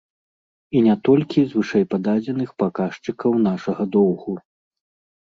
І 0.79 0.81
не 0.87 0.95
толькі 1.09 1.39
з 1.43 1.51
вышэйпададзеных 1.59 2.49
паказчыкаў 2.65 3.31
нашага 3.49 3.83
доўгу. 4.01 4.31